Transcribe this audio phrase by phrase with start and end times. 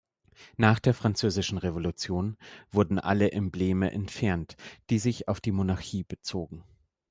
[0.57, 2.35] Nach der Französischen Revolution
[2.71, 4.55] wurden alle Embleme entfernt,
[4.89, 6.63] die sich auf die Monarchie bezogen.